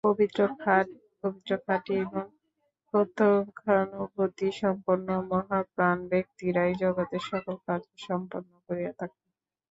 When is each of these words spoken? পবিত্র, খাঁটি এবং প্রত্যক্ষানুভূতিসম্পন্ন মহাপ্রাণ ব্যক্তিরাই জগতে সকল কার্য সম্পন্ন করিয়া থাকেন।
পবিত্র, 0.03 0.39
খাঁটি 1.59 1.93
এবং 2.03 2.25
প্রত্যক্ষানুভূতিসম্পন্ন 2.89 5.07
মহাপ্রাণ 5.31 5.97
ব্যক্তিরাই 6.11 6.71
জগতে 6.81 7.17
সকল 7.29 7.55
কার্য 7.65 7.87
সম্পন্ন 8.07 8.51
করিয়া 8.65 8.91
থাকেন। 8.99 9.21